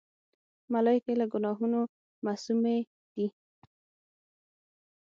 ملایکې 0.73 1.13
له 1.19 1.25
ګناهونو 1.33 1.79
معصومی 2.25 2.79
دي. 3.15 3.27